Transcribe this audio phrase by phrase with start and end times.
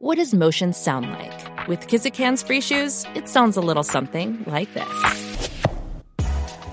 [0.00, 1.66] What does motion sound like?
[1.66, 5.48] With Kizik hands free shoes, it sounds a little something like this.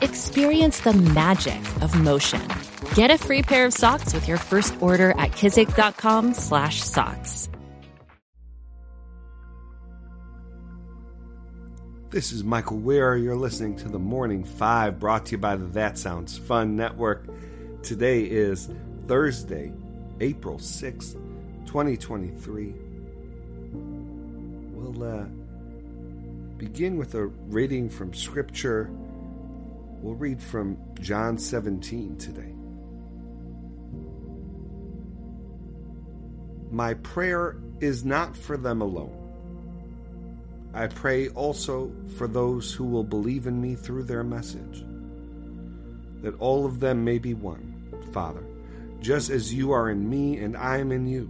[0.01, 2.47] Experience the magic of motion.
[2.93, 7.49] Get a free pair of socks with your first order at kizik.com/socks.
[12.11, 13.17] This is Michael Wear.
[13.17, 17.25] You're listening to the Morning Five, brought to you by the That Sounds Fun Network.
[17.81, 18.69] Today is
[19.07, 19.73] Thursday,
[20.19, 21.15] April 6th,
[21.65, 22.75] 2023
[24.85, 25.25] we'll uh,
[26.57, 28.89] begin with a reading from Scripture.
[30.01, 32.53] We'll read from John 17 today.
[36.71, 39.21] My prayer is not for them alone.
[40.73, 44.85] I pray also for those who will believe in me through their message,
[46.21, 48.43] that all of them may be one, Father,
[48.99, 51.29] just as you are in me and I am in you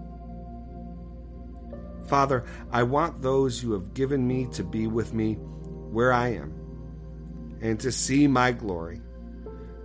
[2.11, 6.53] Father, I want those you have given me to be with me where I am,
[7.61, 8.99] and to see my glory,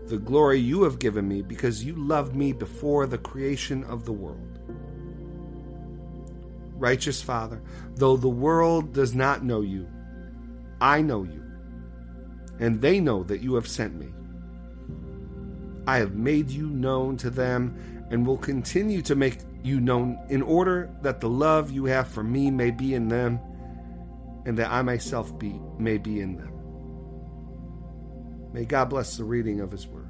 [0.07, 4.13] the glory you have given me because you loved me before the creation of the
[4.13, 4.59] world.
[6.73, 7.63] Righteous Father,
[7.95, 9.87] though the world does not know you,
[10.81, 11.45] I know you,
[12.59, 14.13] and they know that you have sent me.
[15.87, 20.43] I have made you known to them and will continue to make you known in
[20.43, 23.41] order that the love you have for me may be in them
[24.45, 26.53] and that I myself be may be in them.
[28.53, 30.07] May God bless the reading of his word.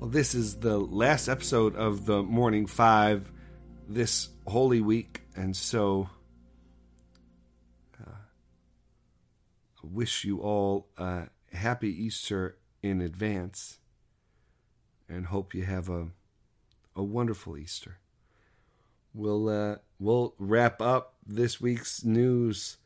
[0.00, 3.30] Well, this is the last episode of the Morning 5
[3.88, 6.08] this holy week and so
[8.00, 12.56] uh, I wish you all a happy Easter
[12.88, 13.78] in advance
[15.08, 16.08] and hope you have a
[16.94, 17.98] a wonderful Easter.
[19.12, 22.78] We'll uh, we'll wrap up this week's news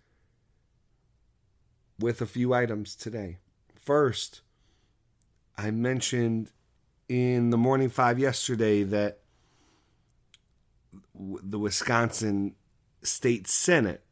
[1.99, 3.39] with a few items today.
[3.75, 4.41] First,
[5.57, 6.51] I mentioned
[7.09, 9.21] in the morning five yesterday that
[11.15, 12.55] the Wisconsin
[13.03, 14.03] State Senate,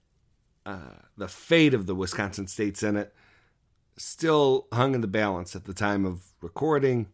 [0.67, 3.15] uh, the fate of the Wisconsin State Senate,
[3.99, 7.09] still hung in the balance at the time of recording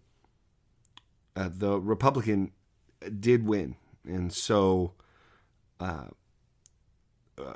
[1.36, 2.52] uh, the Republican
[3.18, 4.92] did win, and so
[5.80, 6.06] uh,
[7.36, 7.54] uh,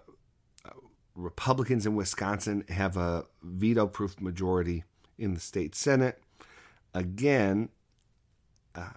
[1.15, 4.85] Republicans in Wisconsin have a veto-proof majority
[5.17, 6.21] in the state Senate.
[6.95, 7.69] Again,
[8.75, 8.91] uh,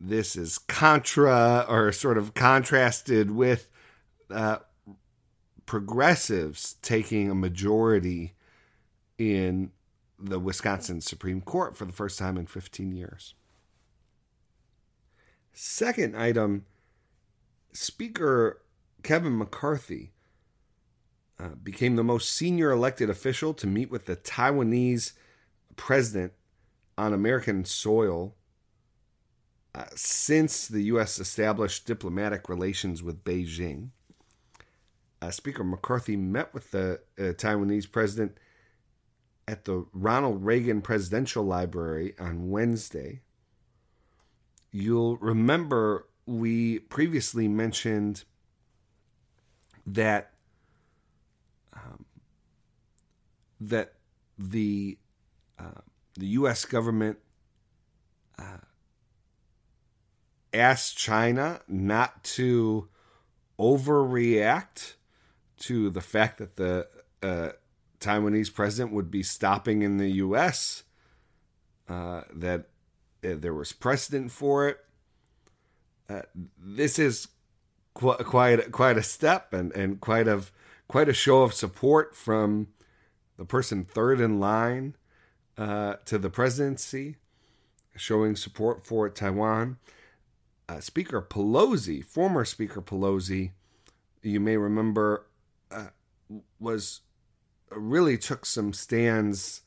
[0.00, 3.68] this is contra or sort of contrasted with
[4.30, 4.58] uh,
[5.66, 8.35] progressives taking a majority
[9.18, 9.70] in
[10.18, 13.34] the Wisconsin Supreme Court for the first time in 15 years.
[15.52, 16.66] Second item
[17.72, 18.62] Speaker
[19.02, 20.12] Kevin McCarthy
[21.38, 25.12] uh, became the most senior elected official to meet with the Taiwanese
[25.76, 26.32] president
[26.96, 28.34] on American soil
[29.74, 31.18] uh, since the U.S.
[31.18, 33.90] established diplomatic relations with Beijing.
[35.20, 38.38] Uh, Speaker McCarthy met with the uh, Taiwanese president
[39.48, 43.20] at the Ronald Reagan Presidential Library on Wednesday
[44.76, 48.24] you'll remember we previously mentioned
[49.86, 50.32] that
[51.72, 52.04] um,
[53.60, 53.94] that
[54.38, 54.98] the
[55.58, 55.80] uh,
[56.14, 56.64] the U.S.
[56.64, 57.18] government
[58.38, 58.58] uh,
[60.52, 62.88] asked China not to
[63.58, 64.94] overreact
[65.58, 66.88] to the fact that the
[67.22, 67.50] uh,
[68.06, 70.84] Taiwanese president would be stopping in the U.S.
[71.88, 72.66] Uh, that
[73.22, 74.78] there was precedent for it.
[76.08, 76.22] uh,
[76.58, 77.28] this is
[77.94, 80.52] qu- quite quite a step and and quite of
[80.88, 82.68] quite a show of support from
[83.36, 84.94] the person third in line
[85.58, 87.16] uh, to the presidency,
[87.96, 89.78] showing support for Taiwan.
[90.68, 93.52] Uh, Speaker Pelosi, former Speaker Pelosi,
[94.22, 95.26] you may remember,
[95.70, 95.88] uh,
[96.58, 97.02] was
[97.70, 99.62] really took some stands,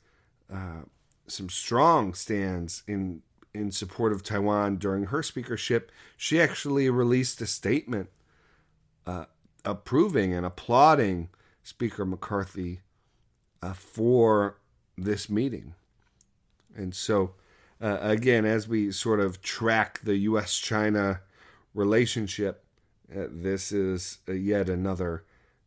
[0.52, 0.84] uh,
[1.28, 3.22] some strong stands in
[3.54, 5.92] in support of Taiwan during her speakership.
[6.16, 8.10] She actually released a statement
[9.08, 9.26] uh,
[9.66, 11.30] approving and applauding
[11.64, 12.82] Speaker McCarthy
[13.62, 14.60] uh, for
[14.98, 15.74] this meeting.
[16.76, 17.34] And so,
[17.82, 20.58] uh, again, as we sort of track the U.S.
[20.58, 21.22] China
[21.74, 22.64] relationship,
[23.12, 25.24] uh, this is yet another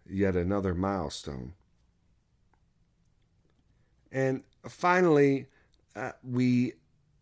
[0.08, 1.54] yet another milestone.
[4.12, 5.46] And finally,
[5.96, 6.74] uh, we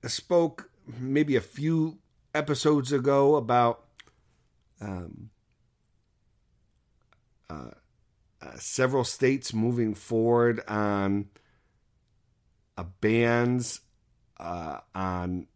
[0.06, 1.98] spoke maybe a few
[2.34, 3.84] episodes ago about
[4.80, 5.30] um,
[7.48, 7.70] uh,
[8.42, 11.28] uh, several states moving forward on
[12.76, 13.80] uh, bans
[14.38, 15.46] uh, on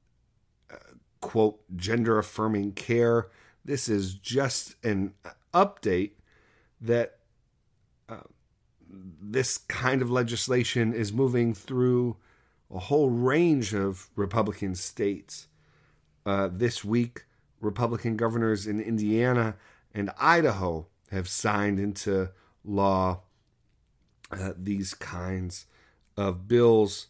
[0.71, 0.77] uh,
[1.21, 3.29] quote gender affirming care.
[3.65, 5.15] This is just an
[5.53, 6.13] update
[6.81, 7.19] that
[8.89, 12.17] this kind of legislation is moving through
[12.73, 15.49] a whole range of Republican states.
[16.27, 17.25] Uh, this week,
[17.61, 19.57] Republican governors in Indiana
[19.95, 22.31] and Idaho have signed into
[22.65, 23.21] law
[24.31, 25.67] uh, these kinds
[26.17, 27.09] of bills.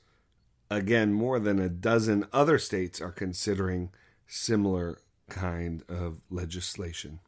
[0.70, 3.90] Again, more than a dozen other states are considering
[4.26, 4.98] similar
[5.28, 7.20] kind of legislation.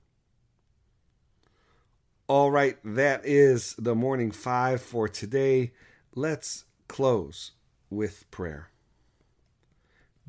[2.29, 5.71] All right, that is the morning five for today.
[6.17, 7.53] Let's close
[7.89, 8.71] with prayer.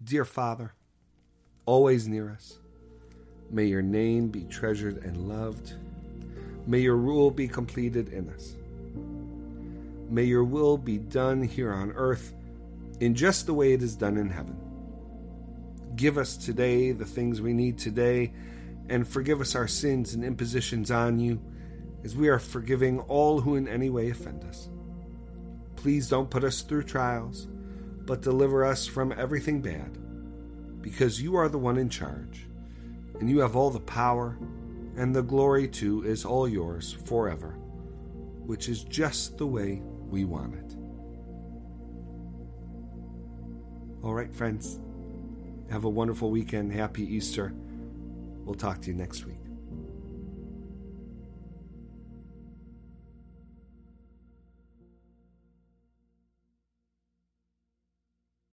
[0.03, 0.75] Dear Father,
[1.65, 2.59] always near us,
[3.49, 5.73] may your name be treasured and loved.
[6.67, 8.55] May your rule be completed in us.
[10.07, 12.35] May your will be done here on earth
[12.99, 14.55] in just the way it is done in heaven.
[15.95, 18.33] Give us today the things we need today,
[18.87, 21.41] and forgive us our sins and impositions on you,
[22.03, 24.69] as we are forgiving all who in any way offend us.
[25.75, 27.47] Please don't put us through trials,
[28.05, 29.97] but deliver us from everything bad,
[30.81, 32.47] because you are the one in charge,
[33.19, 34.37] and you have all the power
[34.97, 37.51] and the glory too is all yours forever,
[38.45, 40.75] which is just the way we want it.
[44.03, 44.79] All right, friends,
[45.69, 46.73] have a wonderful weekend.
[46.73, 47.53] Happy Easter.
[48.43, 49.46] We'll talk to you next week.